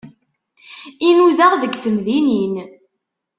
I 1.07 1.09
nudaɣ 1.17 1.53
deg 1.61 1.73
temdinin. 1.83 2.55